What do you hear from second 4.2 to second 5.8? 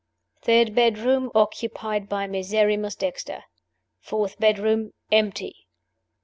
bedroom, empty.